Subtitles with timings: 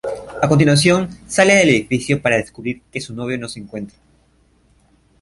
[0.41, 3.97] A continuación, sale del edificio para descubrir que su novio no se encuentra.